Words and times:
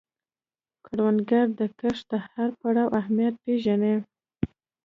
کروندګر 0.85 1.45
د 1.59 1.61
کښت 1.79 2.05
د 2.11 2.13
هر 2.29 2.49
پړاو 2.59 2.93
اهمیت 2.99 3.35
پېژني 3.43 3.95